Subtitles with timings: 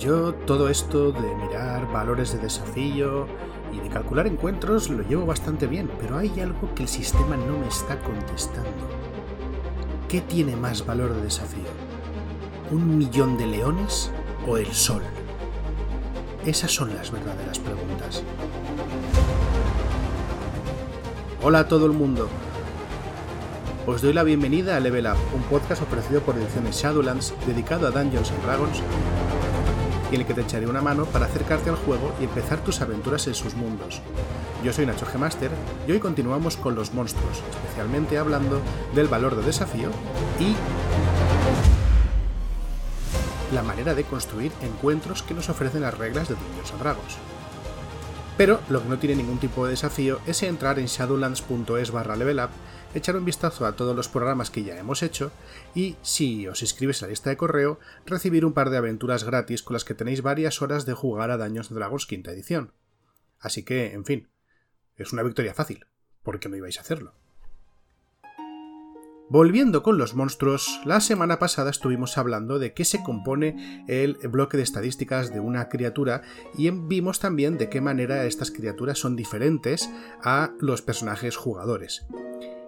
[0.00, 3.26] Yo todo esto de mirar valores de desafío
[3.70, 7.58] y de calcular encuentros lo llevo bastante bien, pero hay algo que el sistema no
[7.58, 8.70] me está contestando.
[10.08, 11.68] ¿Qué tiene más valor de desafío?
[12.70, 14.10] ¿Un millón de leones
[14.48, 15.02] o el sol?
[16.46, 18.22] Esas son las verdaderas preguntas.
[21.42, 22.26] Hola a todo el mundo.
[23.86, 27.90] Os doy la bienvenida a Level Up, un podcast ofrecido por Ediciones Shadowlands dedicado a
[27.90, 28.82] Dungeons and Dragons
[30.10, 33.26] y el que te echaré una mano para acercarte al juego y empezar tus aventuras
[33.26, 34.00] en sus mundos.
[34.64, 35.50] Yo soy Nacho Gemaster
[35.86, 38.60] y hoy continuamos con los monstruos, especialmente hablando
[38.94, 39.90] del valor de desafío
[40.38, 40.54] y
[43.54, 47.16] la manera de construir encuentros que nos ofrecen las reglas de Dungeons Dragons.
[48.40, 52.48] Pero lo que no tiene ningún tipo de desafío es entrar en shadowlands.es barra levelup,
[52.94, 55.30] echar un vistazo a todos los programas que ya hemos hecho
[55.74, 59.62] y, si os inscribes a la lista de correo, recibir un par de aventuras gratis
[59.62, 62.72] con las que tenéis varias horas de jugar a Daños Dragons quinta edición.
[63.38, 64.30] Así que, en fin,
[64.96, 65.84] es una victoria fácil,
[66.22, 67.12] ¿por qué no ibais a hacerlo?
[69.30, 74.56] Volviendo con los monstruos, la semana pasada estuvimos hablando de qué se compone el bloque
[74.56, 76.22] de estadísticas de una criatura
[76.58, 79.88] y vimos también de qué manera estas criaturas son diferentes
[80.24, 82.08] a los personajes jugadores.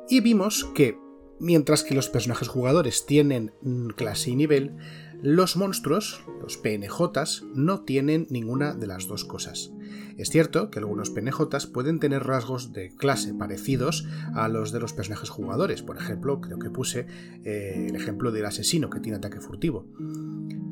[0.09, 0.97] Y vimos que,
[1.41, 3.53] mientras que los personajes jugadores tienen
[3.97, 4.77] clase y nivel,
[5.21, 9.72] los monstruos, los PNJs, no tienen ninguna de las dos cosas.
[10.17, 14.93] Es cierto que algunos PNJs pueden tener rasgos de clase parecidos a los de los
[14.93, 15.83] personajes jugadores.
[15.83, 17.07] Por ejemplo, creo que puse
[17.45, 19.87] eh, el ejemplo del asesino que tiene ataque furtivo.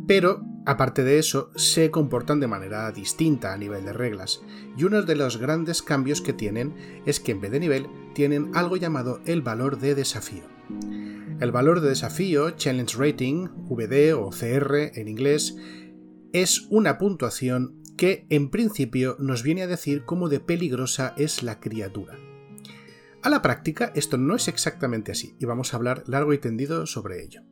[0.06, 4.40] Pero, aparte de eso, se comportan de manera distinta a nivel de reglas.
[4.76, 6.74] Y uno de los grandes cambios que tienen
[7.06, 10.42] es que en vez de nivel tienen algo llamado el valor de desafío.
[11.40, 15.56] El valor de desafío, Challenge Rating, VD o CR en inglés,
[16.32, 21.60] es una puntuación que en principio nos viene a decir cómo de peligrosa es la
[21.60, 22.16] criatura.
[23.22, 26.86] A la práctica esto no es exactamente así y vamos a hablar largo y tendido
[26.86, 27.42] sobre ello.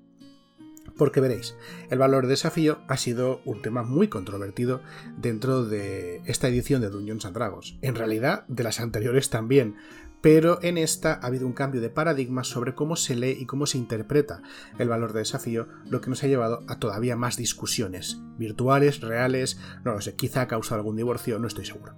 [0.96, 1.54] Porque veréis,
[1.90, 4.80] el valor de desafío ha sido un tema muy controvertido
[5.16, 7.78] dentro de esta edición de Dungeons and Dragons.
[7.82, 9.76] En realidad, de las anteriores también,
[10.20, 13.66] pero en esta ha habido un cambio de paradigma sobre cómo se lee y cómo
[13.66, 14.42] se interpreta
[14.78, 19.58] el valor de desafío, lo que nos ha llevado a todavía más discusiones, virtuales, reales,
[19.84, 21.94] no lo sé, quizá ha causado algún divorcio, no estoy seguro.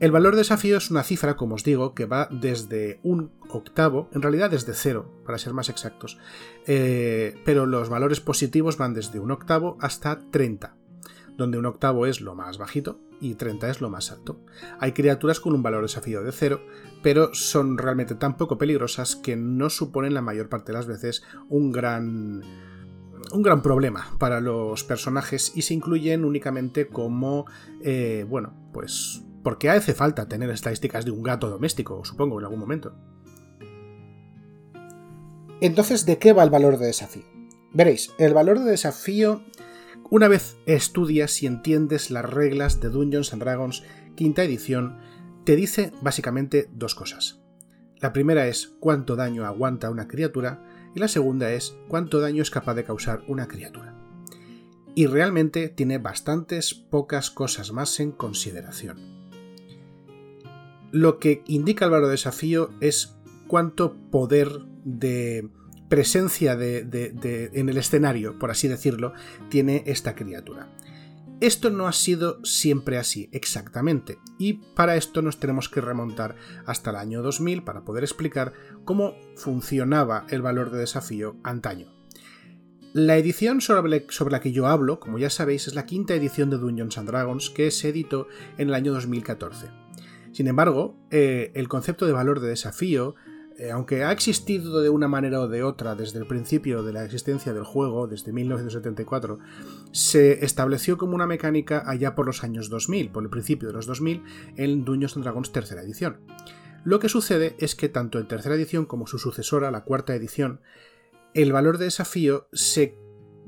[0.00, 4.08] El valor de desafío es una cifra, como os digo, que va desde un octavo,
[4.12, 6.18] en realidad desde cero, para ser más exactos,
[6.68, 10.76] eh, pero los valores positivos van desde un octavo hasta 30,
[11.36, 14.40] donde un octavo es lo más bajito y 30 es lo más alto.
[14.78, 16.60] Hay criaturas con un valor desafío de 0,
[17.02, 21.22] pero son realmente tan poco peligrosas que no suponen la mayor parte de las veces
[21.48, 22.42] un gran
[23.32, 27.46] un gran problema para los personajes y se incluyen únicamente como,
[27.82, 32.60] eh, bueno, pues porque hace falta tener estadísticas de un gato doméstico, supongo, en algún
[32.60, 32.94] momento.
[35.60, 37.24] Entonces, ¿de qué va el valor de desafío?
[37.72, 39.42] Veréis, el valor de desafío
[40.10, 43.82] una vez estudias y entiendes las reglas de Dungeons and Dragons
[44.16, 44.98] quinta edición,
[45.44, 47.40] te dice básicamente dos cosas.
[48.00, 50.64] La primera es cuánto daño aguanta una criatura
[50.94, 53.94] y la segunda es cuánto daño es capaz de causar una criatura.
[54.94, 58.98] Y realmente tiene bastantes pocas cosas más en consideración.
[60.90, 64.50] Lo que indica el valor de desafío es cuánto poder
[64.84, 65.48] de
[65.88, 69.12] presencia de, en el escenario, por así decirlo,
[69.48, 70.68] tiene esta criatura.
[71.40, 76.34] Esto no ha sido siempre así, exactamente, y para esto nos tenemos que remontar
[76.66, 78.54] hasta el año 2000 para poder explicar
[78.84, 81.98] cómo funcionaba el valor de desafío antaño.
[82.92, 86.56] La edición sobre, la que yo hablo, como ya sabéis, es la quinta edición de
[86.56, 88.26] Dungeons and Dragons que se editó
[88.56, 89.66] en el año 2014.
[90.32, 93.14] Sin embargo, eh, el concepto de valor de desafío
[93.58, 97.04] eh, aunque ha existido de una manera o de otra desde el principio de la
[97.04, 99.40] existencia del juego, desde 1974,
[99.90, 103.86] se estableció como una mecánica allá por los años 2000, por el principio de los
[103.86, 104.22] 2000,
[104.56, 106.20] en Dungeons Dragons tercera edición.
[106.84, 110.60] Lo que sucede es que tanto en tercera edición como su sucesora, la cuarta edición,
[111.34, 112.96] el valor de desafío se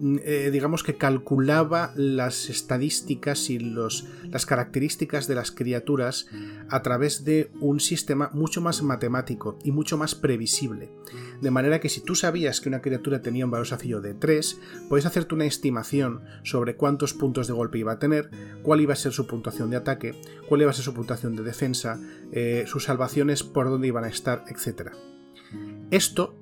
[0.02, 6.26] eh, digamos que calculaba las estadísticas y los, las características de las criaturas
[6.70, 10.90] a través de un sistema mucho más matemático y mucho más previsible.
[11.42, 14.58] De manera que si tú sabías que una criatura tenía un valor desafío de 3,
[14.88, 18.30] puedes hacerte una estimación sobre cuántos puntos de golpe iba a tener,
[18.62, 20.14] cuál iba a ser su puntuación de ataque,
[20.48, 22.00] cuál iba a ser su puntuación de defensa,
[22.32, 24.92] eh, sus salvaciones, por dónde iban a estar, etc.
[25.90, 26.34] Esto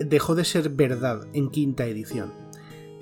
[0.00, 2.47] dejó de ser verdad en quinta edición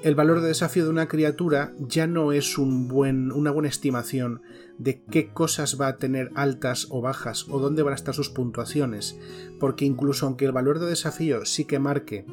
[0.03, 4.43] el valor de desafío de una criatura ya no es una buena estimación
[4.79, 8.29] de qué cosas va a tener altas o bajas o dónde van a estar sus
[8.29, 9.19] puntuaciones,
[9.59, 12.27] porque incluso aunque el valor de desafío sí que marque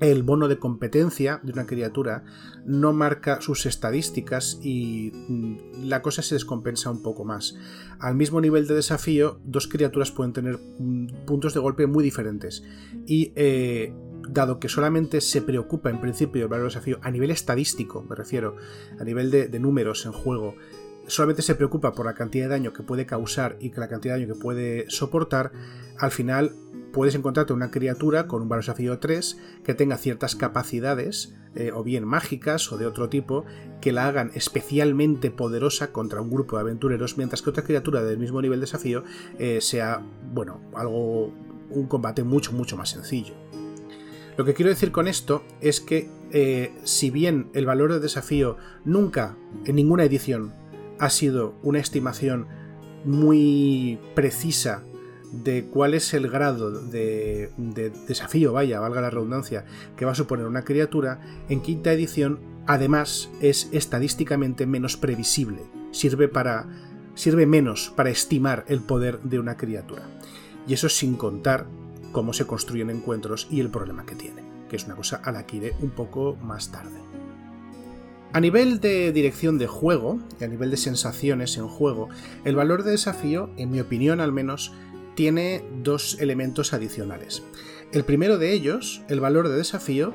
[0.00, 2.24] el bono de competencia de una criatura
[2.64, 7.56] no marca sus estadísticas y mm, la cosa se descompensa un poco más.
[7.98, 12.64] Al mismo nivel de desafío, dos criaturas pueden tener mm, puntos de golpe muy diferentes.
[13.06, 13.92] Y eh,
[14.28, 18.16] dado que solamente se preocupa en principio el valor de desafío a nivel estadístico, me
[18.16, 18.56] refiero,
[18.98, 20.54] a nivel de, de números en juego,
[21.06, 24.14] solamente se preocupa por la cantidad de daño que puede causar y que la cantidad
[24.14, 25.52] de daño que puede soportar,
[25.98, 26.54] al final
[26.92, 31.82] puedes encontrarte una criatura con un valor desafío 3 que tenga ciertas capacidades, eh, o
[31.82, 33.44] bien mágicas o de otro tipo,
[33.80, 38.18] que la hagan especialmente poderosa contra un grupo de aventureros, mientras que otra criatura del
[38.18, 39.04] mismo nivel de desafío
[39.38, 40.02] eh, sea,
[40.32, 41.32] bueno, algo,
[41.70, 43.34] un combate mucho, mucho más sencillo.
[44.40, 48.56] Lo que quiero decir con esto es que eh, si bien el valor de desafío
[48.86, 50.54] nunca, en ninguna edición,
[50.98, 52.46] ha sido una estimación
[53.04, 54.82] muy precisa
[55.30, 57.50] de cuál es el grado de,
[58.08, 59.66] desafío, vaya, valga la redundancia,
[59.98, 61.20] que va a suponer una criatura,
[61.50, 66.66] en quinta edición además es estadísticamente menos previsible, sirve para
[67.12, 70.08] sirve menos para estimar el poder de una criatura.
[70.66, 71.66] Y eso sin contar
[72.12, 75.46] cómo se construyen encuentros y el problema que tiene, que es una cosa a la
[75.46, 76.98] que iré un poco más tarde.
[78.32, 82.08] A nivel de dirección de juego y a nivel de sensaciones en juego,
[82.44, 84.72] el valor de desafío, en mi opinión al menos,
[85.16, 87.42] tiene dos elementos adicionales.
[87.92, 90.14] El primero de ellos, el valor de desafío,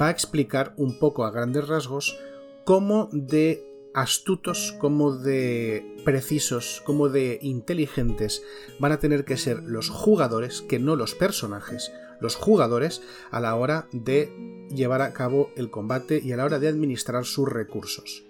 [0.00, 2.16] va a explicar un poco a grandes rasgos
[2.64, 3.64] cómo de
[3.96, 8.42] astutos, como de precisos, como de inteligentes
[8.78, 11.90] van a tener que ser los jugadores, que no los personajes,
[12.20, 13.00] los jugadores
[13.30, 14.30] a la hora de
[14.68, 18.24] llevar a cabo el combate y a la hora de administrar sus recursos.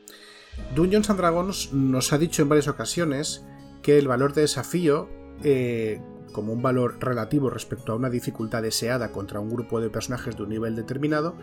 [0.76, 3.44] Dungeons and Dragons nos ha dicho en varias ocasiones
[3.82, 5.08] que el valor de desafío
[5.42, 6.00] eh,
[6.32, 10.44] como un valor relativo respecto a una dificultad deseada contra un grupo de personajes de
[10.44, 11.34] un nivel determinado,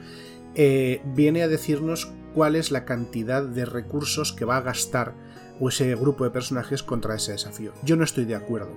[0.56, 5.14] eh, viene a decirnos cuál es la cantidad de recursos que va a gastar
[5.70, 7.74] ese grupo de personajes contra ese desafío.
[7.84, 8.72] Yo no estoy de acuerdo.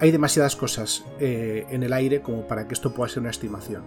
[0.00, 3.84] Hay demasiadas cosas eh, en el aire como para que esto pueda ser una estimación.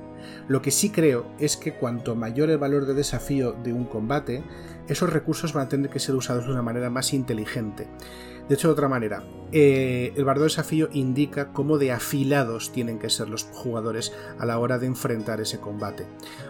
[0.47, 4.41] Lo que sí creo es que cuanto mayor el valor de desafío de un combate,
[4.88, 7.88] esos recursos van a tener que ser usados de una manera más inteligente.
[8.47, 13.09] De hecho, de otra manera, eh, el bardo desafío indica cómo de afilados tienen que
[13.09, 16.05] ser los jugadores a la hora de enfrentar ese combate.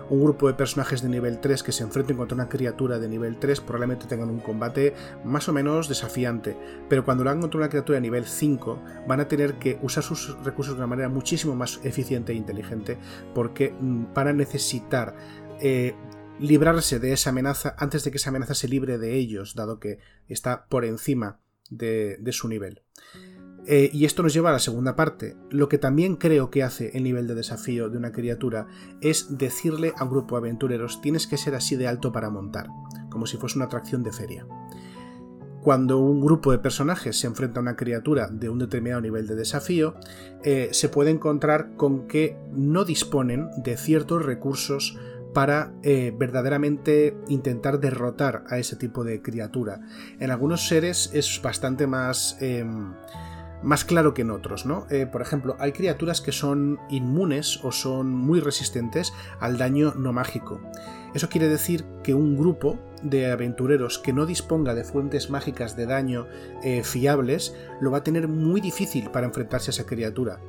[0.10, 3.38] Un grupo de personajes de nivel 3 que se enfrenten contra una criatura de nivel
[3.38, 6.58] 3 probablemente tengan un combate más o menos desafiante,
[6.90, 10.04] pero cuando lo hagan contra una criatura de nivel 5 van a tener que usar
[10.04, 12.98] sus recursos de una manera muchísimo más eficiente e inteligente
[13.34, 15.16] porque mm, van a necesitar
[15.60, 15.96] eh,
[16.40, 20.00] librarse de esa amenaza antes de que esa amenaza se libre de ellos, dado que
[20.28, 22.82] está por encima de, su nivel.
[23.66, 25.36] Eh, y esto nos lleva a la segunda parte.
[25.50, 28.68] Lo que también creo que hace el nivel de desafío de una criatura
[29.02, 32.68] es decirle a un grupo de aventureros tienes que ser así de alto para montar,
[33.10, 34.48] como si fuese una atracción de feria.
[35.62, 39.36] Cuando un grupo de personajes se enfrenta a una criatura de un determinado nivel de
[39.36, 39.96] desafío,
[40.46, 44.98] eh, se puede encontrar con que no disponen de ciertos recursos
[45.34, 49.82] para eh, verdaderamente intentar derrotar a ese tipo de criatura.
[50.20, 52.38] En algunos seres es bastante más...
[52.42, 52.94] Em,
[53.64, 54.86] más claro que en otros, ¿no?
[54.92, 60.14] Eh, por ejemplo, hay criaturas que son inmunes o son muy resistentes al daño no
[60.14, 60.62] mágico.
[61.16, 65.88] Eso quiere decir que un grupo de aventureros que no disponga de fuentes mágicas de
[65.88, 66.28] daño
[66.64, 70.40] eh, fiables lo va a tener muy difícil para enfrentarse a esa criatura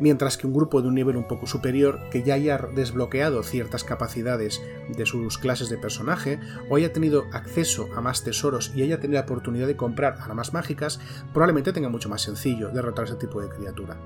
[0.00, 3.84] mientras que un grupo de un nivel un poco superior que ya haya desbloqueado ciertas
[3.84, 9.00] capacidades de sus clases de personaje o haya tenido acceso a más tesoros y haya
[9.00, 11.00] tenido la oportunidad de comprar armas mágicas,
[11.32, 13.96] probablemente tenga mucho más sencillo derrotar ese tipo de criatura.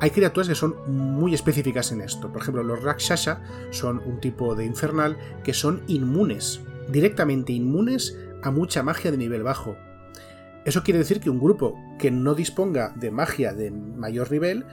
[0.00, 2.30] Hay criaturas que son muy específicas en esto.
[2.30, 6.60] Por ejemplo, los Rakshasa son un tipo de infernal que son inmunes,
[6.90, 9.76] directamente inmunes a mucha magia de nivel bajo.
[10.66, 14.66] Eso quiere decir que un grupo que no disponga de magia de mayor nivel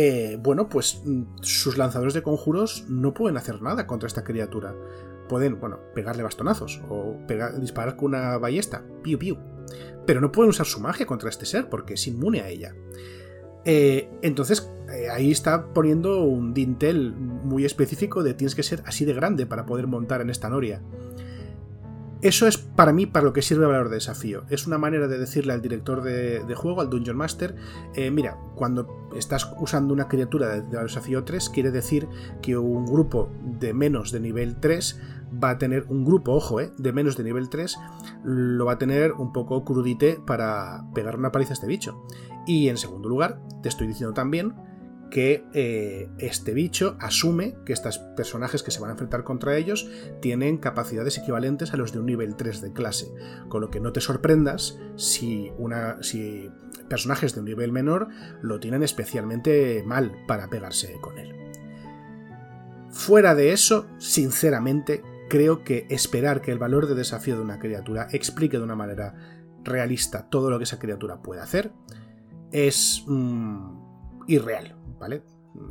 [0.00, 4.72] eh, bueno, pues mm, sus lanzadores de conjuros no pueden hacer nada contra esta criatura.
[5.28, 7.16] Pueden, bueno, pegarle bastonazos o
[7.60, 9.36] disparar con una ballesta, piu piu.
[10.06, 12.76] Pero no pueden usar su magia contra este ser porque es inmune a ella.
[13.64, 19.04] Eh, entonces, eh, ahí está poniendo un dintel muy específico de tienes que ser así
[19.04, 20.80] de grande para poder montar en esta noria.
[22.20, 24.42] Eso es para mí para lo que sirve valor de desafío.
[24.50, 27.54] Es una manera de decirle al director de, juego, al Dungeon Master,
[27.94, 32.08] eh, mira, cuando estás usando una criatura de, de, desafío 3, quiere decir
[32.42, 35.00] que un grupo de menos de nivel 3
[35.42, 37.78] va a tener un grupo, ojo, eh, de menos de nivel 3,
[38.24, 42.04] lo va a tener un poco crudite para pegar una paliza a este bicho.
[42.46, 44.54] Y en segundo lugar, te estoy diciendo también
[45.10, 49.88] que eh, este bicho asume que estos personajes que se van a enfrentar contra ellos
[50.20, 53.06] tienen capacidades equivalentes a los de un nivel 3 de clase,
[53.48, 56.50] con lo que no te sorprendas si, una, si
[56.88, 58.08] personajes de un nivel menor
[58.42, 61.34] lo tienen especialmente mal para pegarse con él.
[62.90, 68.08] Fuera de eso, sinceramente, creo que esperar que el valor de desafío de una criatura
[68.12, 69.14] explique de una manera
[69.62, 71.72] realista todo lo que esa criatura puede hacer
[72.50, 74.77] es mm, irreal.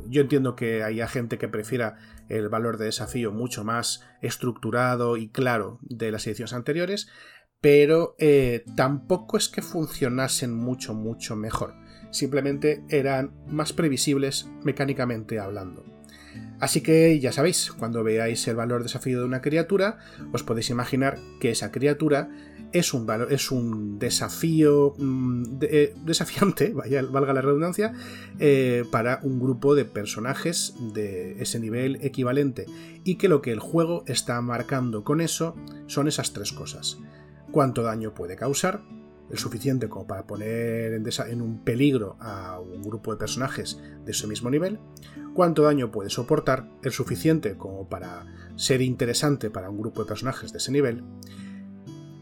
[0.08, 1.96] Yo entiendo que haya gente que prefiera
[2.28, 7.08] el valor de desafío mucho más estructurado y claro de las ediciones anteriores,
[7.60, 11.74] pero eh, tampoco es que funcionasen mucho, mucho mejor.
[12.10, 15.84] Simplemente eran más previsibles mecánicamente hablando.
[16.60, 19.98] Así que ya sabéis, cuando veáis el valor de desafío de una criatura,
[20.32, 22.30] os podéis imaginar que esa criatura
[22.72, 27.92] es un, es un desafío mm, eh, desafiante, vaya, valga la redundancia,
[28.38, 32.66] eh, para un grupo de personajes de ese nivel equivalente.
[33.04, 35.54] Y que lo que el juego está marcando con eso
[35.86, 36.98] son esas tres cosas.
[37.50, 38.82] Cuánto daño puede causar,
[39.30, 44.12] el suficiente como para poner en, en, un peligro a un grupo de personajes de
[44.12, 44.78] ese mismo nivel,
[45.34, 50.52] cuánto daño puede soportar, el suficiente como para ser interesante para un grupo de personajes
[50.52, 51.04] de ese nivel,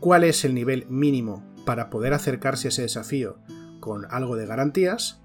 [0.06, 3.38] cuál es el nivel mínimo para poder acercarse a ese desafío
[3.80, 5.20] con algo de garantías,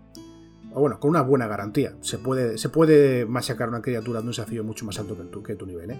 [0.73, 1.95] o bueno, con una buena garantía.
[2.01, 5.43] Se puede, se puede machacar una criatura de un desafío mucho más alto que tu,
[5.43, 5.91] que tu nivel.
[5.91, 6.00] ¿eh?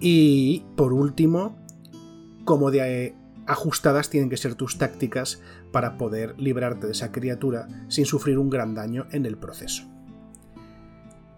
[0.00, 1.56] Y por último,
[2.44, 3.14] como de eh,
[3.46, 8.50] ajustadas tienen que ser tus tácticas para poder librarte de esa criatura sin sufrir un
[8.50, 9.84] gran daño en el proceso.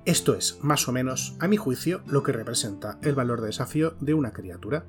[0.06, 3.94] Esto es, más o menos, a mi juicio, lo que representa el valor de desafío
[4.00, 4.86] de una criatura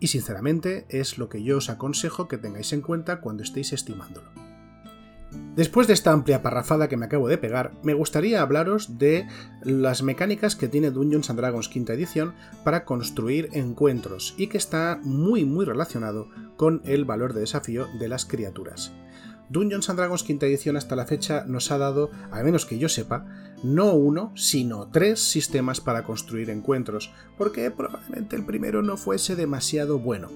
[0.00, 4.28] y sinceramente es lo que yo os aconsejo que tengáis en cuenta cuando estéis estimándolo.
[5.56, 9.26] Después de esta amplia parrafada que me acabo de pegar, me gustaría hablaros de
[9.62, 15.00] las mecánicas que tiene Dungeons and Dragons quinta edición para construir encuentros y que está
[15.02, 18.92] muy muy relacionado con el valor de desafío de las criaturas.
[19.50, 22.88] Dungeons and Dragons quinta edición hasta la fecha nos ha dado, al menos que yo
[22.88, 23.26] sepa,
[23.62, 29.98] no uno, sino tres sistemas para construir encuentros, porque probablemente el primero no fuese demasiado
[29.98, 30.28] bueno.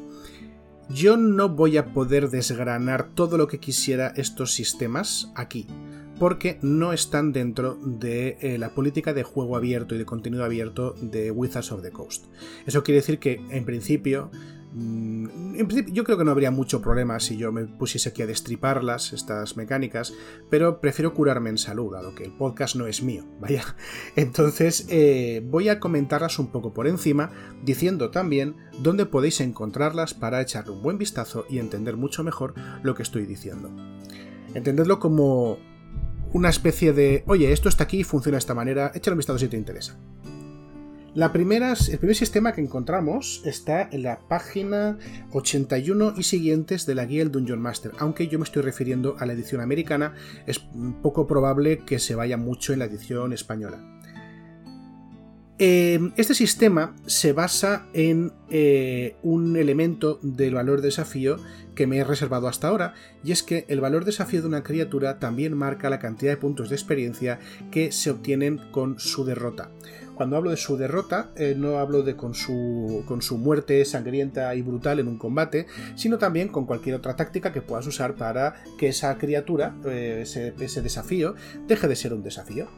[0.89, 5.67] Yo no voy a poder desgranar todo lo que quisiera estos sistemas aquí,
[6.19, 10.95] porque no están dentro de eh, la política de juego abierto y de contenido abierto
[11.01, 12.27] de Wizards of the Coast.
[12.67, 14.31] Eso quiere decir que, en principio,
[14.75, 18.27] en principio, yo creo que no habría mucho problema si yo me pusiese aquí a
[18.27, 20.15] destriparlas, estas mecánicas,
[20.49, 23.65] pero prefiero curarme en salud, dado que el podcast no es mío, vaya.
[24.17, 27.31] Entonces, eh, voy a comentarlas un poco por encima,
[27.63, 32.95] diciendo también dónde podéis encontrarlas para echarle un buen vistazo y entender mucho mejor lo
[32.95, 33.71] que estoy diciendo.
[34.55, 35.59] Entendedlo como
[36.33, 39.49] una especie de, oye, esto está aquí funciona de esta manera, échale un vistazo si
[39.49, 39.99] te interesa.
[41.15, 44.97] La primera, el primer sistema que encontramos está en la página
[45.33, 49.27] 81 y siguientes de la guía del Dungeon Master, aunque yo me estoy refiriendo a
[49.27, 50.15] la edición americana,
[50.47, 50.61] es
[51.03, 53.93] poco probable que se vaya mucho en la edición española.
[55.59, 61.37] Em, este sistema se basa en eh, un elemento del valor de desafío
[61.75, 64.63] que me he reservado hasta ahora, y es que el valor de desafío de una
[64.63, 67.39] criatura también marca la cantidad de puntos de experiencia
[67.71, 69.71] que se obtienen con su derrota.
[70.23, 74.55] Cuando hablo de su derrota, eh, no hablo de con su, con su muerte sangrienta
[74.55, 78.63] y brutal en un combate, sino también con cualquier otra táctica que puedas usar para
[78.79, 81.35] que esa criatura, eh, ese desafío,
[81.67, 82.69] deje de ser un desafío.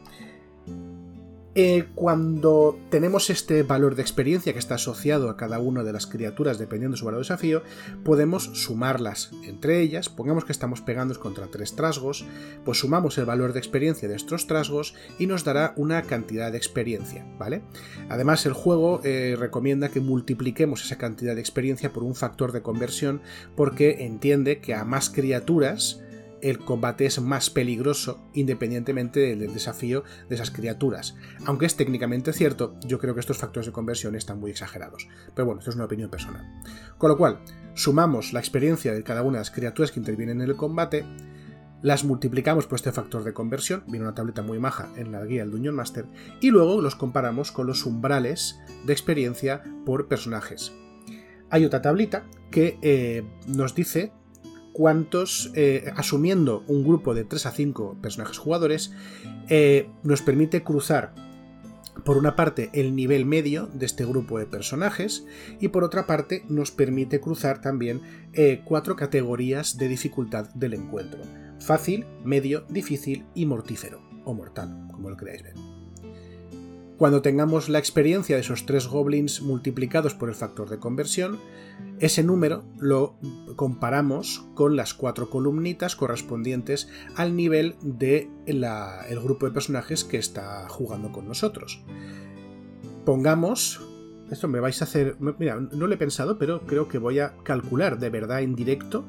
[1.57, 6.05] Eh, cuando tenemos este valor de experiencia que está asociado a cada una de las
[6.05, 7.63] criaturas dependiendo de su valor de desafío,
[8.03, 10.09] podemos sumarlas entre ellas.
[10.09, 12.25] Pongamos que estamos pegando contra tres trasgos,
[12.65, 16.57] pues sumamos el valor de experiencia de estos trasgos y nos dará una cantidad de
[16.57, 17.61] experiencia, ¿vale?
[18.09, 22.61] Además, el juego eh, recomienda que multipliquemos esa cantidad de experiencia por un factor de
[22.61, 23.21] conversión
[23.55, 26.01] porque entiende que a más criaturas
[26.45, 31.15] el combate es más peligroso independientemente del desafío de esas criaturas.
[31.45, 35.07] Aunque es técnicamente cierto, yo creo que estos factores de conversión están muy exagerados.
[35.33, 36.45] Pero bueno, esto es una opinión personal.
[36.99, 37.39] Con lo cual,
[37.73, 41.03] sumamos la experiencia de cada una de las criaturas que intervienen en el combate,
[41.81, 45.41] las multiplicamos por este factor de conversión, viene una tableta muy maja en la guía
[45.41, 46.05] del Dungeon Master,
[46.41, 50.71] y luego los comparamos con los umbrales de experiencia por personajes.
[51.49, 54.11] hay otra tablita que eh, nos dice
[54.75, 58.91] cuántos, eh, asumiendo un grupo de 3 a 5 personajes jugadores,
[59.47, 61.15] eh, nos permite cruzar
[62.03, 65.25] por una parte el nivel medio de este grupo de personajes
[65.61, 68.01] y por otra parte nos permite cruzar también
[68.65, 71.21] cuatro categorías de dificultad del encuentro.
[71.61, 75.74] Fácil, medio, difícil y mortífero o mortal, como lo queráis ver.
[76.97, 81.39] Cuando tengamos la experiencia de esos tres goblins multiplicados por el factor de conversión,
[81.99, 83.17] ese número lo
[83.57, 90.67] comparamos con las cuatro columnitas correspondientes al nivel del el grupo de personajes que está
[90.69, 91.83] jugando con nosotros.
[93.05, 93.81] Pongamos...
[94.31, 95.17] Esto me vais a hacer...
[95.19, 99.05] Mira, no lo he pensado, pero creo que voy a calcular de verdad en directo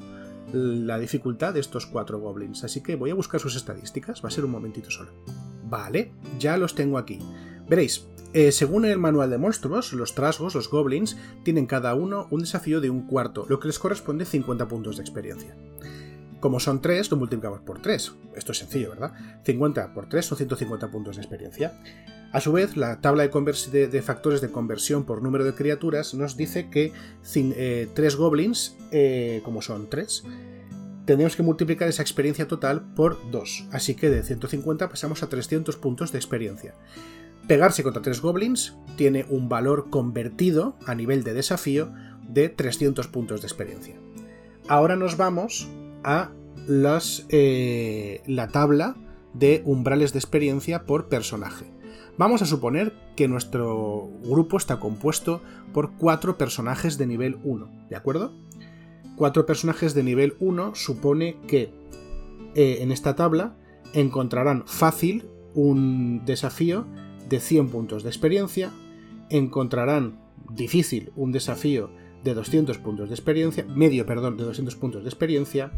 [0.53, 2.63] la dificultad de estos cuatro goblins.
[2.63, 4.23] Así que voy a buscar sus estadísticas.
[4.23, 5.09] Va a ser un momentito solo.
[5.67, 7.19] Vale, ya los tengo aquí.
[7.69, 12.41] Veréis, eh, según el manual de monstruos, los trasgos, los goblins, tienen cada uno un
[12.41, 15.55] desafío de un cuarto, lo que les corresponde 50 puntos de experiencia.
[16.39, 18.13] Como son 3, lo multiplicamos por 3.
[18.35, 19.13] Esto es sencillo, ¿verdad?
[19.43, 21.81] 50 por 3 son 150 puntos de experiencia.
[22.31, 26.69] A su vez, la tabla de, factores de conversión por número de criaturas nos dice
[26.69, 26.91] que
[27.23, 30.23] 3 eh, goblins, eh, como son 3,
[31.05, 33.69] tenemos que multiplicar esa experiencia total por 2.
[33.71, 36.75] Así que de 150 pasamos a 300 puntos de experiencia.
[37.47, 41.93] Pegarse contra tres goblins tiene un valor convertido a nivel de desafío
[42.27, 43.95] de 300 puntos de experiencia.
[44.67, 45.69] Ahora nos vamos
[46.03, 46.31] a
[47.29, 48.97] eh, la tabla
[49.33, 51.71] de umbrales de experiencia por personaje.
[52.17, 55.41] Vamos a suponer que nuestro grupo está compuesto
[55.73, 58.33] por cuatro personajes de nivel 1, ¿de acuerdo?
[59.15, 61.71] Cuatro personajes de nivel 1 supone que
[62.55, 63.55] eh, en esta tabla
[63.93, 66.85] encontrarán fácil un desafío
[67.27, 68.71] de 100 puntos de experiencia,
[69.29, 70.19] encontrarán
[70.49, 71.89] difícil un desafío
[72.23, 75.71] de 200 puntos de experiencia, medio, perdón, de 200 puntos de experiencia,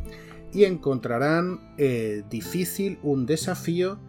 [0.53, 3.99] y encontrarán eh, difícil un desafío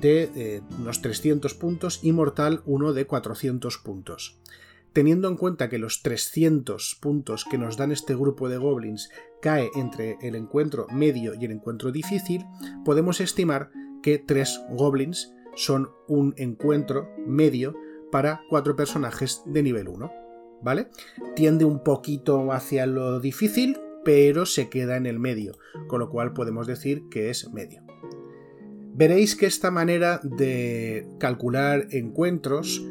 [0.00, 4.38] de eh, unos 300 puntos y mortal uno de 400 puntos.
[4.92, 9.10] Teniendo en cuenta que los 300 puntos que nos dan este grupo de goblins
[9.42, 12.46] cae entre el encuentro medio y el encuentro difícil,
[12.84, 13.70] podemos estimar
[14.02, 17.74] que 3 goblins son un encuentro medio
[18.12, 20.12] para cuatro personajes de nivel 1.
[20.62, 20.88] ¿Vale?
[21.34, 26.32] Tiende un poquito hacia lo difícil, pero se queda en el medio, con lo cual
[26.32, 27.82] podemos decir que es medio.
[28.94, 32.82] Veréis que esta manera de calcular encuentros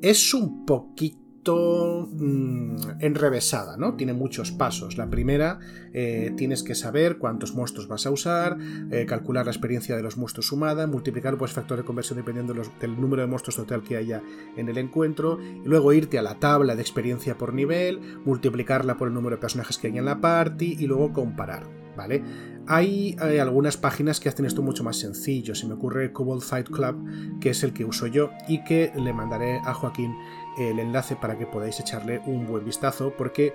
[0.00, 3.94] es un poquito Mm, enrevesada, ¿no?
[3.94, 4.96] Tiene muchos pasos.
[4.96, 5.58] La primera,
[5.92, 8.58] eh, tienes que saber cuántos monstruos vas a usar,
[8.90, 13.00] eh, calcular la experiencia de los monstruos sumada, multiplicar pues factor de conversión dependiendo del
[13.00, 14.22] número de monstruos total que haya
[14.56, 19.08] en el encuentro, y luego irte a la tabla de experiencia por nivel, multiplicarla por
[19.08, 21.64] el número de personajes que hay en la party y luego comparar,
[21.96, 22.22] ¿vale?
[22.68, 25.56] Hay, hay, algunas páginas que hacen esto mucho más sencillo.
[25.56, 29.12] Se me ocurre Cobalt Fight Club, que es el que uso yo y que le
[29.12, 30.14] mandaré a Joaquín
[30.58, 33.52] el enlace para que podáis echarle un buen vistazo porque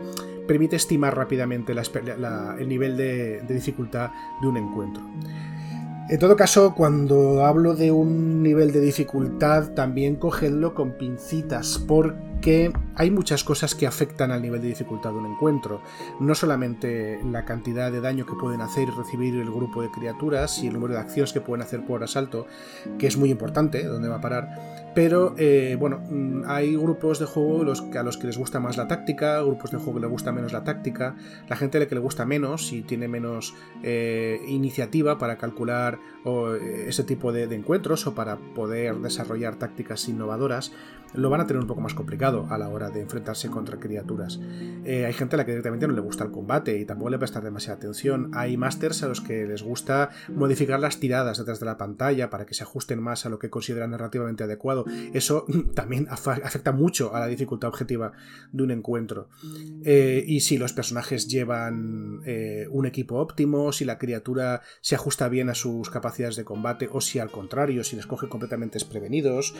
[0.47, 5.03] permite estimar rápidamente el nivel de, dificultad de un encuentro.
[6.09, 12.36] En todo caso, cuando hablo de un nivel de dificultad, también cogedlo con pincitas, porque
[12.95, 15.81] hay muchas cosas que afectan al nivel de dificultad de un encuentro.
[16.19, 20.63] No solamente la cantidad de daño que pueden hacer y recibir el grupo de criaturas
[20.63, 22.47] y el número de acciones que pueden hacer por asalto,
[22.97, 27.25] que es muy importante, donde va a parar, pero eh, bueno, mm, hay grupos de
[27.25, 30.09] juego los, a los que les gusta más la táctica, grupos de juego que les
[30.09, 31.15] gusta menos la táctica,
[31.47, 35.99] la gente a la que le gusta menos y tiene menos eh, iniciativa para calcular
[36.25, 40.71] eh, ese tipo de encuentros o para poder desarrollar tácticas innovadoras
[41.17, 44.39] lo van a tener un poco más complicado a la hora de enfrentarse contra criaturas.
[44.85, 47.17] Eh, hay gente a la que directamente no le gusta el combate y tampoco le
[47.17, 48.31] prestar demasiada atención.
[48.33, 52.45] Hay masters a los que les gusta modificar las tiradas detrás de la pantalla para
[52.45, 54.85] que se ajusten más a lo que consideran narrativamente adecuado.
[55.13, 58.11] Eso también afecta mucho a la dificultad objetiva
[58.51, 59.29] de un encuentro.
[59.83, 65.27] Eh, y si los personajes llevan eh, un equipo óptimo, si la criatura se ajusta
[65.29, 69.55] bien a sus capacidades de combate o si al contrario, si les coge completamente desprevenidos,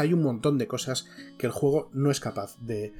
[0.00, 2.94] hay un montón de cosas que el juego no es capaz de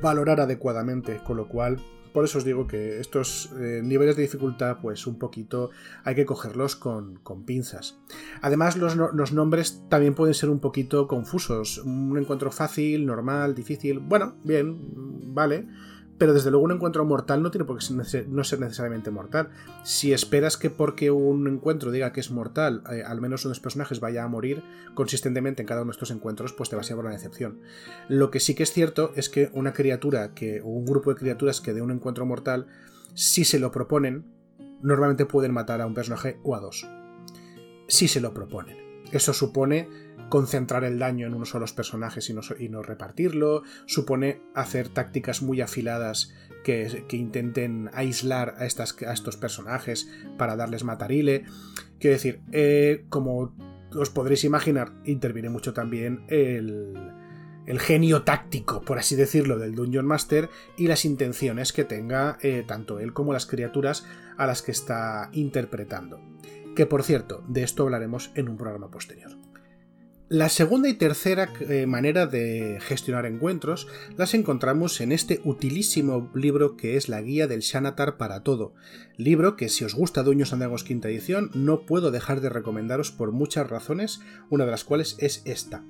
[0.00, 1.80] valorar adecuadamente, con lo cual
[2.12, 5.70] por eso os digo que estos eh, niveles de dificultad, pues un poquito
[6.04, 7.98] hay que cogerlos con, pinzas.
[8.42, 11.78] Además, los, los, nombres también pueden ser un poquito confusos.
[11.78, 13.98] Un encuentro fácil, normal, difícil.
[13.98, 14.78] Bueno, bien,
[15.34, 15.66] vale
[16.22, 17.84] pero desde luego un encuentro mortal no tiene por qué
[18.28, 19.48] no ser necesariamente mortal.
[19.82, 23.56] Si esperas que porque un encuentro diga que es mortal, eh, al menos uno de
[23.56, 24.62] los personajes vaya a morir
[24.94, 27.58] consistentemente en cada uno de estos encuentros, pues te va a ser una decepción.
[28.08, 31.16] Lo que sí que es cierto es que una criatura que, o un grupo de
[31.16, 32.68] criaturas que de un encuentro mortal,
[33.14, 34.24] si se lo proponen,
[34.80, 36.88] normalmente pueden matar a un personaje o a dos.
[37.88, 38.81] Si se lo proponen.
[39.12, 39.88] Eso supone
[40.28, 45.60] concentrar el daño en uno solo los personajes y no, repartirlo, supone hacer tácticas muy
[45.60, 46.32] afiladas
[46.64, 51.44] que, intenten aislar a, estos personajes para darles matarile.
[52.00, 53.54] Quiero decir, eh, como
[53.94, 56.94] os podréis imaginar, interviene mucho también el,
[57.66, 62.64] el genio táctico, por así decirlo, del Dungeon Master y las intenciones que tenga eh,
[62.66, 66.20] tanto él como las criaturas a las que está interpretando.
[66.74, 69.30] Que por cierto, de esto hablaremos en un programa posterior.
[70.32, 76.74] La segunda y tercera eh, manera de gestionar encuentros las encontramos en este utilísimo libro
[76.78, 78.72] que es la Guía del Shanatar para todo.
[79.18, 83.32] Libro que si os gusta Dueños Andagos quinta edición no puedo dejar de recomendaros por
[83.32, 85.84] muchas razones, una de las cuales es esta.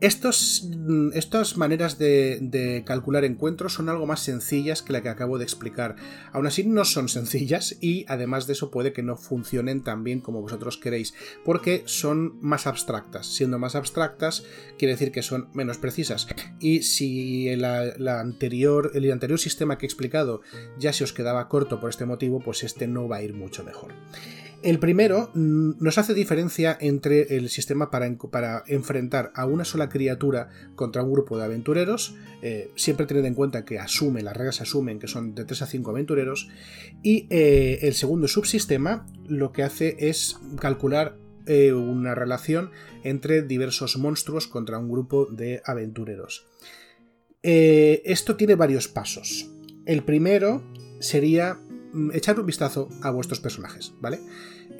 [0.00, 5.36] Estos, mm, estas maneras de, calcular encuentros son algo más sencillas que la que acabo
[5.36, 5.96] de explicar.
[6.32, 10.20] Aún así no son sencillas y además de eso puede que no funcionen tan bien
[10.20, 13.26] como vosotros queréis, porque son más abstractas.
[13.26, 14.44] Siendo más abstractas
[14.78, 16.26] quiere decir que son menos precisas.
[16.60, 20.40] Y si anterior, el anterior sistema que he explicado
[20.78, 23.64] ya se os quedaba corto por este motivo, pues este no va a ir mucho
[23.64, 23.92] mejor.
[24.62, 30.50] El primero mm, nos hace diferencia entre el sistema para, enfrentar a una sola criatura
[30.74, 34.98] contra un grupo de aventureros, eh, siempre teniendo en cuenta que asume, las reglas asumen
[34.98, 36.48] que son de 3 a 5 aventureros,
[37.02, 42.70] y eh, el segundo subsistema lo que hace es calcular eh, una relación
[43.02, 46.46] entre diversos monstruos contra un grupo de aventureros.
[47.42, 49.50] esto tiene varios pasos.
[49.86, 50.62] El primero
[51.00, 51.58] sería
[51.92, 54.20] Mm, echar un vistazo a vuestros personajes, ¿vale?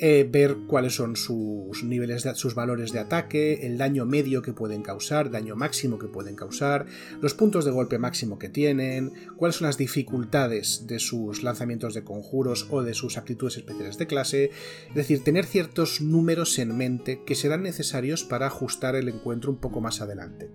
[0.02, 4.54] Eh, ver cuáles son sus niveles, de, sus valores de ataque, el daño medio que
[4.54, 6.86] pueden causar, daño máximo que pueden causar,
[7.20, 12.02] los puntos de golpe máximo que tienen, cuáles son las dificultades de sus lanzamientos de
[12.02, 14.50] conjuros o de sus aptitudes especiales de clase,
[14.88, 19.58] es decir, tener ciertos números en mente que serán necesarios para ajustar el encuentro un
[19.58, 20.48] poco más adelante.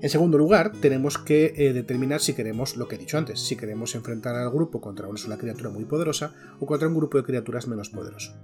[0.00, 3.56] En segundo lugar, tenemos que eh, determinar si queremos lo que he dicho antes, si
[3.56, 7.24] queremos enfrentar al grupo contra una sola criatura muy poderosa o contra un grupo de
[7.24, 8.34] criaturas menos poderoso.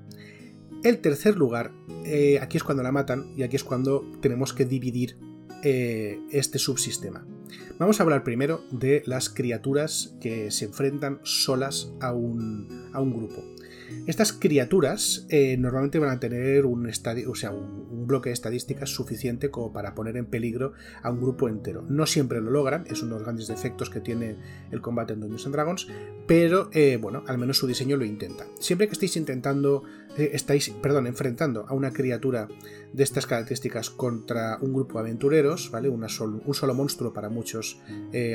[0.83, 1.73] El tercer lugar,
[2.07, 5.17] eh, aquí es cuando la matan y aquí es cuando tenemos que dividir
[5.63, 7.27] eh, este subsistema.
[7.79, 13.13] Vamos a hablar primero de las criaturas que se enfrentan solas a un, a un
[13.13, 13.43] grupo.
[14.07, 19.51] Estas criaturas eh, normalmente van a tener un, o sea, un, bloque de estadísticas suficiente
[19.51, 20.73] como para poner en peligro
[21.03, 21.85] a un grupo entero.
[21.89, 24.37] No siempre lo logran, es uno de los grandes defectos que tiene
[24.73, 25.87] el combate en Dungeons and Dragons,
[26.27, 28.47] pero eh, bueno, al menos su diseño lo intenta.
[28.59, 29.85] Siempre que estéis intentando,
[30.17, 32.49] estáis, perdón, enfrentando a una criatura
[32.93, 35.89] de estas características contra un grupo de aventureros, ¿vale?
[35.89, 37.81] un solo monstruo para muchos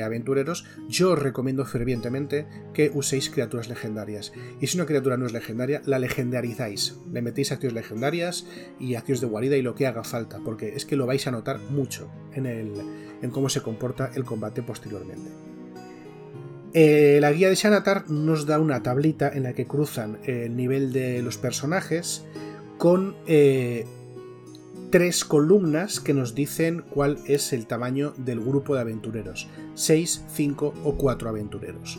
[0.02, 4.32] aventureros, yo os recomiendo fervientemente que uséis criaturas legendarias.
[4.60, 6.96] Y si una criatura no es legendaria, la legendarizáis.
[7.12, 8.46] Le metéis acciones legendarias
[8.80, 11.30] y acciones de guarida y lo que haga falta, porque es que lo vais a
[11.30, 12.72] notar mucho en, el,
[13.22, 15.45] en cómo se comporta el combate posteriormente.
[16.78, 20.92] Eh, la guía de Shanatar nos da una tablita en la que cruzan el nivel
[20.92, 22.26] de los personajes
[22.76, 23.86] con eh,
[24.90, 29.48] tres columnas que nos dicen cuál es el tamaño del grupo de aventureros.
[29.72, 31.98] 6, 5 o 4 aventureros.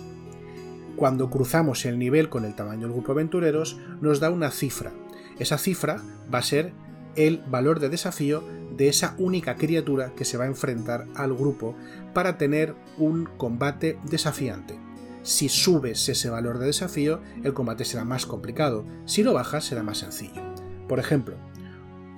[0.95, 4.91] Cuando cruzamos el nivel con el tamaño del grupo de aventureros, nos da una cifra.
[5.39, 6.71] Esa cifra va a ser
[7.17, 8.43] el valor de desafío
[8.77, 11.75] de esa única criatura que se va a enfrentar al grupo
[12.13, 14.79] para tener un combate desafiante.
[15.23, 18.85] Si subes ese valor de desafío, el combate será más complicado.
[19.05, 20.41] Si lo bajas, será más sencillo.
[20.87, 21.35] Por ejemplo,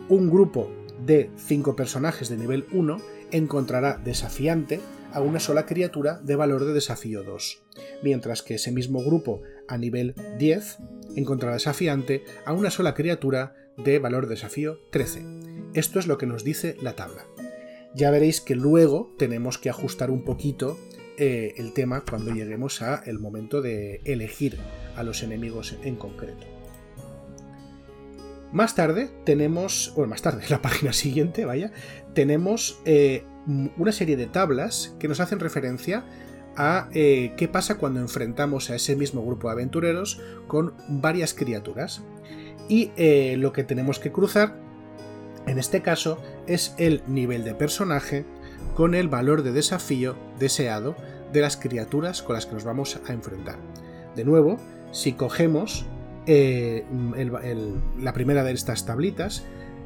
[0.10, 0.70] un grupo
[1.04, 2.98] de 5 personajes de nivel 1
[3.32, 4.82] encontrará desafiante
[5.12, 7.64] a una sola criatura de valor de desafío 2,
[8.04, 10.78] mientras que ese mismo grupo a nivel 10
[11.16, 15.24] encontrará desafiante a una sola criatura de valor de desafío 13.
[15.74, 17.26] Esto es lo que nos dice la tabla.
[17.96, 20.78] Ya veréis que luego tenemos que ajustar un poquito
[21.18, 24.58] eh, el tema cuando lleguemos a el momento de elegir
[24.96, 26.48] a los enemigos en concreto.
[28.52, 31.72] Más tarde tenemos, bueno, más tarde, la página siguiente, vaya,
[32.14, 33.24] tenemos eh,
[33.78, 36.06] una serie de tablas que nos hacen referencia
[36.56, 42.04] a eh, qué pasa cuando enfrentamos a ese mismo grupo de aventureros con varias criaturas.
[42.70, 44.56] Y eh, lo que tenemos que cruzar,
[45.46, 48.26] en este caso, es el nivel de personaje
[48.76, 50.96] con el valor de desafío deseado
[51.34, 53.58] de las criaturas con las que nos vamos a enfrentar.
[54.16, 54.58] De nuevo,
[54.92, 55.86] si cogemos
[56.28, 56.86] eh,
[58.00, 59.44] la primera de estas tablitas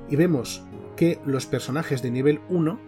[0.09, 0.63] y vemos
[0.95, 2.79] que los personajes de nivel 1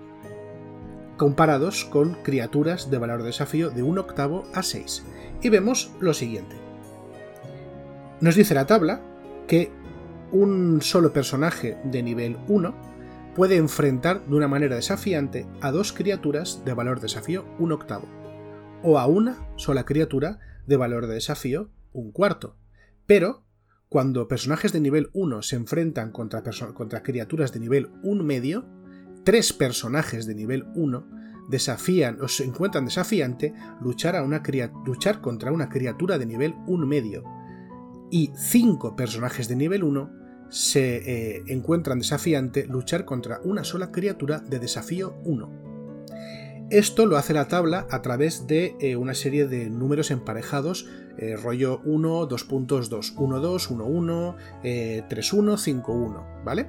[1.18, 5.04] comparados con criaturas de valor de desafío de 1 octavo a 6.
[5.42, 6.56] Y vemos lo siguiente.
[8.22, 9.02] Nos dice la tabla
[9.48, 9.72] que
[10.36, 12.76] un solo personaje de nivel 1
[13.36, 18.06] puede enfrentar de una manera desafiante a dos criaturas de valor de desafío 1 octavo,
[18.84, 22.58] o a una sola criatura de valor de desafío un cuarto.
[23.06, 23.46] Pero,
[23.88, 26.44] cuando personajes de nivel 1 se enfrentan contra,
[26.74, 28.66] contra criaturas de nivel 1 medio,
[29.24, 31.08] tres personajes de nivel 1
[31.50, 34.44] desafían o se encuentran desafiante luchar, a una
[34.86, 37.24] luchar contra una criatura de nivel 1 medio.
[38.12, 44.40] Y cinco personajes de nivel 1 se eh, encuentran desafiante luchar contra una sola criatura
[44.40, 45.66] de desafío 1.
[46.72, 51.36] Esto lo hace la tabla a través de eh, una serie de números emparejados, eh,
[51.36, 54.36] rollo 1, 2.2, 1, 2, 1, 1,
[55.08, 56.68] 3, 1, 5, 1, ¿vale?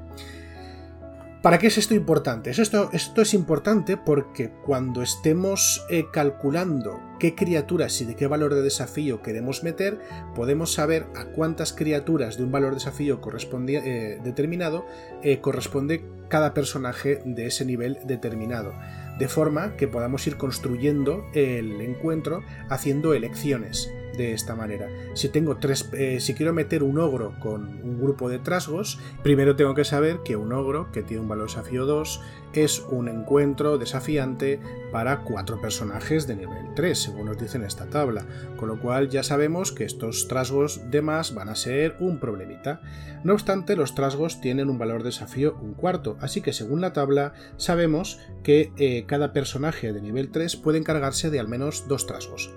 [1.46, 2.50] ¿Para qué es esto importante?
[2.50, 8.52] Esto, esto es importante porque cuando estemos eh, calculando qué criaturas y de qué valor
[8.52, 10.00] de desafío queremos meter,
[10.34, 13.20] podemos saber a cuántas criaturas de un valor de desafío
[13.68, 14.86] eh, determinado
[15.22, 18.72] eh, corresponde cada personaje de ese nivel determinado.
[19.16, 24.88] De forma que podamos ir construyendo el encuentro haciendo elecciones de esta manera.
[25.14, 29.56] Si tengo tres, eh, si quiero meter un ogro con un grupo de trasgos, primero
[29.56, 32.20] tengo que saber que un ogro que tiene un valor desafío 2
[32.52, 37.86] es un encuentro desafiante para cuatro personajes de nivel 3, según nos dice en esta
[37.86, 38.24] tabla,
[38.56, 42.80] con lo cual ya sabemos que estos trasgos de más van a ser un problemita.
[43.24, 47.34] No obstante, los trasgos tienen un valor desafío un cuarto, así que según la tabla
[47.56, 52.54] sabemos que eh, cada personaje de nivel 3 puede encargarse de al menos dos trasgos.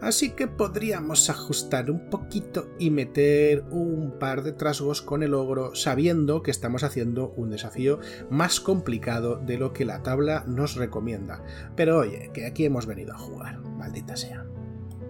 [0.00, 5.74] Así que podríamos ajustar un poquito y meter un par de trasgos con el ogro
[5.74, 11.42] sabiendo que estamos haciendo un desafío más complicado de lo que la tabla nos recomienda.
[11.76, 14.49] Pero oye, que aquí hemos venido a jugar, maldita sea.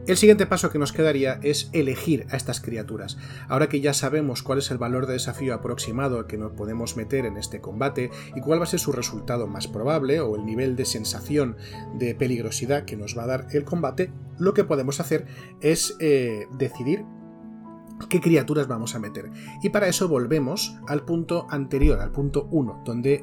[0.07, 3.19] El siguiente paso que nos quedaría es elegir a estas criaturas.
[3.49, 7.27] Ahora que ya sabemos cuál es el valor de desafío aproximado que nos podemos meter
[7.27, 10.75] en este combate y cuál va a ser su resultado más probable o el nivel
[10.75, 11.57] de sensación
[11.99, 15.27] de peligrosidad que nos va a dar el combate, lo que podemos hacer
[15.61, 17.05] es eh, decidir
[18.09, 19.31] qué criaturas vamos a meter.
[19.63, 23.23] Y para eso volvemos al punto anterior, al punto 1, donde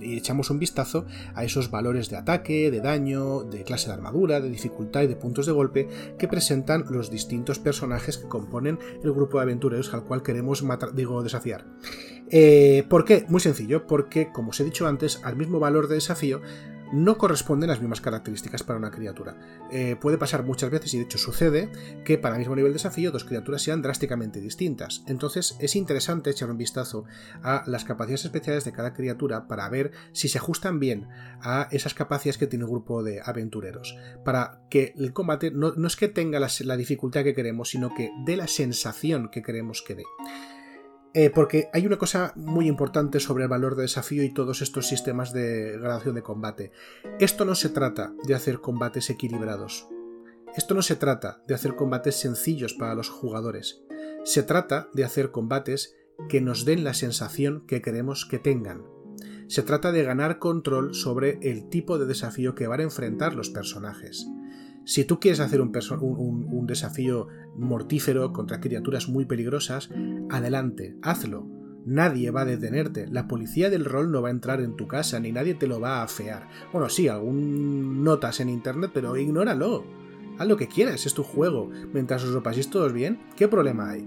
[0.00, 4.40] y echamos un vistazo a esos valores de ataque, de daño, de clase de armadura,
[4.40, 9.12] de dificultad y de puntos de golpe que presentan los distintos personajes que componen el
[9.12, 11.66] grupo de aventureros al cual queremos matar, digo, desafiar.
[12.30, 13.26] Eh, ¿Por qué?
[13.28, 16.40] Muy sencillo, porque, como os he dicho antes, al mismo valor de desafío
[16.92, 19.36] no corresponden las mismas características para una criatura.
[19.70, 21.70] Eh, puede pasar muchas veces, y de hecho sucede,
[22.04, 25.02] que para el mismo nivel de desafío dos criaturas sean drásticamente distintas.
[25.06, 27.04] Entonces es interesante echar un vistazo
[27.42, 31.08] a las capacidades especiales de cada criatura para ver si se ajustan bien
[31.40, 33.96] a esas capacidades que tiene un grupo de aventureros.
[34.24, 38.36] Para que el combate no, es que tenga la dificultad que queremos, sino que dé
[38.36, 40.04] la sensación que queremos que dé.
[41.16, 44.88] Eh, porque hay una cosa muy importante sobre el valor de desafío y todos estos
[44.88, 46.72] sistemas de gradación de combate.
[47.20, 49.88] Esto no se trata de hacer combates equilibrados.
[50.56, 53.84] Esto no se trata de hacer combates sencillos para los jugadores.
[54.24, 55.94] Se trata de hacer combates
[56.28, 58.82] que nos den la sensación que queremos que tengan.
[59.46, 63.50] Se trata de ganar control sobre el tipo de desafío que van a enfrentar los
[63.50, 64.26] personajes.
[64.84, 69.90] Si tú quieres hacer un, un, desafío mortífero contra criaturas muy peligrosas,
[70.30, 71.46] adelante, hazlo.
[71.86, 73.06] Nadie va a detenerte.
[73.08, 75.80] La policía del rol no va a entrar en tu casa, ni nadie te lo
[75.80, 76.48] va a afear.
[76.72, 79.84] Bueno, sí, algún notas en internet, pero ignóralo.
[80.38, 81.70] Haz lo que quieras, es tu juego.
[81.92, 84.06] Mientras os lo paséis todos bien, ¿qué problema hay?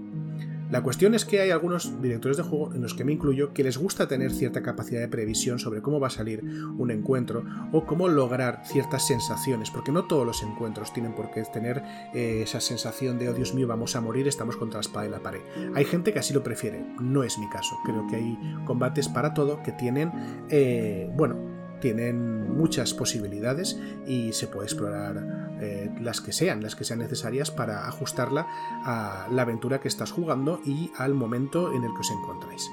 [0.70, 3.64] La cuestión es que hay algunos directores de juego, en los que me incluyo, que
[3.64, 6.44] les gusta tener cierta capacidad de previsión sobre cómo va a salir
[6.76, 11.42] un encuentro o cómo lograr ciertas sensaciones, porque no todos los encuentros tienen por qué
[11.44, 11.82] tener
[12.14, 15.10] eh, esa sensación de, oh Dios mío, vamos a morir, estamos contra la espada y
[15.10, 15.40] la pared.
[15.74, 17.78] Hay gente que así lo prefiere, no es mi caso.
[17.84, 20.12] Creo que hay combates para todo que tienen,
[20.50, 26.84] eh, bueno, tienen muchas posibilidades y se puede explorar eh, las que sean, las que
[26.84, 28.46] sean necesarias para ajustarla
[28.84, 32.70] a la aventura que estás jugando y al momento en el que os encontráis.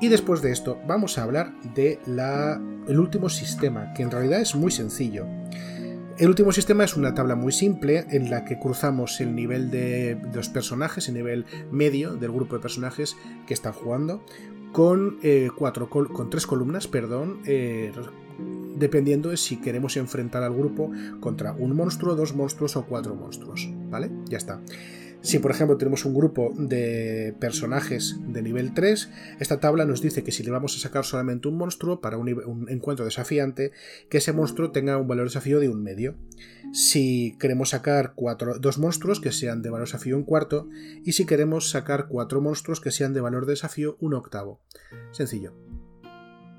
[0.00, 4.40] Y después de esto vamos a hablar de la, el último sistema, que en realidad
[4.40, 5.26] es muy sencillo.
[6.20, 10.20] El último sistema es una tabla muy simple en la que cruzamos el nivel de,
[10.34, 14.22] los personajes, el nivel medio del grupo de personajes que están jugando,
[14.72, 17.92] con, eh, cuatro, con tres columnas, perdón, eh,
[18.76, 23.68] dependiendo de si queremos enfrentar al grupo contra un monstruo, dos monstruos o cuatro monstruos,
[23.90, 24.10] ¿vale?
[24.26, 24.60] Ya está.
[25.22, 30.24] Si por ejemplo tenemos un grupo de personajes de nivel 3, esta tabla nos dice
[30.24, 33.72] que si le vamos a sacar solamente un monstruo para un, encuentro desafiante,
[34.08, 36.16] que ese monstruo tenga un valor de desafío de un medio.
[36.72, 40.68] Si queremos sacar cuatro, dos monstruos que sean de valor de desafío un cuarto,
[41.04, 44.62] y si queremos sacar cuatro monstruos que sean de valor de desafío un octavo.
[45.12, 45.52] Sencillo.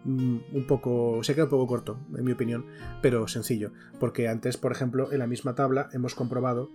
[0.04, 1.24] Mm, un poco.
[1.24, 2.66] se queda un poco corto, en mi opinión,
[3.02, 3.72] pero sencillo.
[4.00, 6.72] Porque antes, por ejemplo, en la misma tabla hemos comprobado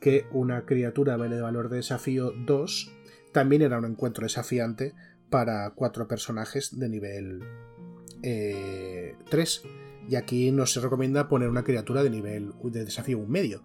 [0.00, 2.92] que una criatura de valor de desafío 2
[3.32, 4.94] también era un encuentro desafiante
[5.28, 7.40] para cuatro personajes de nivel
[8.20, 8.22] 3.
[8.22, 9.14] Eh,
[10.08, 13.62] y aquí no se recomienda poner una criatura de nivel de desafío un medio.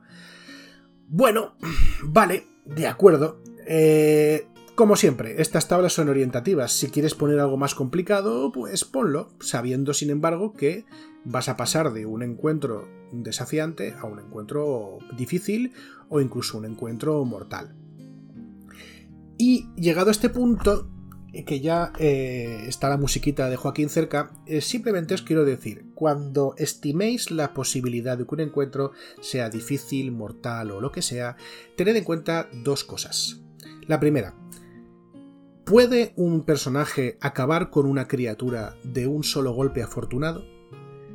[1.07, 1.55] Bueno,
[2.03, 3.41] vale, de acuerdo.
[3.65, 6.73] Eh, como siempre, estas tablas son orientativas.
[6.73, 10.85] Si quieres poner algo más complicado, pues ponlo, sabiendo sin embargo que
[11.23, 15.73] vas a pasar de un encuentro desafiante a un encuentro difícil
[16.09, 17.75] o incluso un encuentro mortal.
[19.37, 20.89] Y llegado a este punto,
[21.45, 26.53] que ya eh, está la musiquita de Joaquín cerca, eh, simplemente os quiero decir, cuando
[26.57, 31.35] estiméis la posibilidad de que un encuentro sea difícil, mortal o lo que sea,
[31.75, 33.41] tened en cuenta dos cosas.
[33.87, 34.33] La primera,
[35.65, 40.45] ¿Puede un personaje acabar con una criatura de un solo golpe afortunado?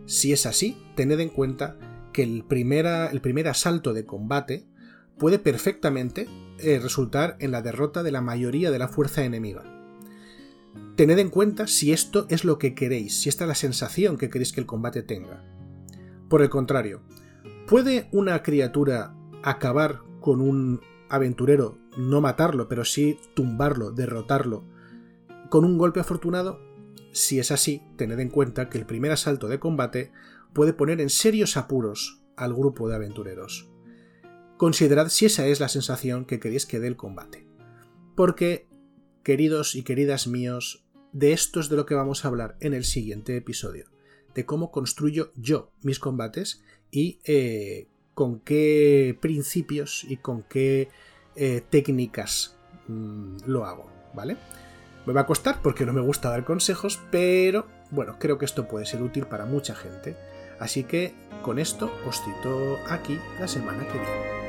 [0.07, 1.79] Si es así, tened en cuenta
[2.13, 4.67] que el, primer asalto de combate
[5.19, 6.27] puede perfectamente
[6.59, 9.63] eh, resultar en la derrota de la mayoría de la fuerza enemiga.
[10.97, 14.31] Tened en cuenta si esto es lo que queréis, si esta es la sensación que
[14.31, 15.45] queréis que el combate tenga.
[16.29, 17.03] Por el contrario,
[17.69, 24.65] ¿puede una criatura acabar con un aventurero, no matarlo, pero sí tumbarlo, derrotarlo,
[25.49, 26.61] con un golpe afortunado,
[27.13, 30.13] si es así, tened en cuenta que el primer asalto de combate
[30.53, 33.69] puede poner en serios apuros al grupo de aventureros.
[34.57, 37.47] Considerad si esa es la sensación que queréis que dé el combate.
[38.15, 38.69] Porque,
[39.23, 42.85] queridos y queridas míos, de esto es de lo que vamos a hablar en el
[42.85, 43.87] siguiente episodio,
[44.35, 50.89] de cómo construyo yo mis combates y eh, con qué principios y con qué
[51.37, 52.57] eh, técnicas
[52.89, 54.37] mm, lo hago, ¿vale?
[55.07, 58.69] Me va a costar porque no me gusta dar consejos, pero bueno, creo que esto
[58.69, 60.17] puede ser útil para mucha gente.
[60.59, 64.40] Así que con esto os cito aquí la semana que viene.